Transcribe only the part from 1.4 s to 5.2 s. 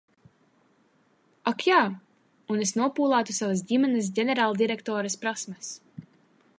Ak jā– un es nopulētu savas ģimenes ģenerāldirektores